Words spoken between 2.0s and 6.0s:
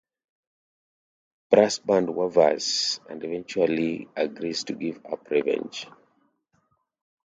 wavers, and eventually agrees to give up revenge.